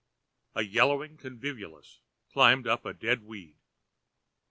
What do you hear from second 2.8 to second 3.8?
a dead weed.